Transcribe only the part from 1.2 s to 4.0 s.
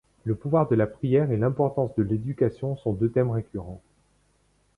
et l'importance de l'éducation sont deux thèmes récurrents.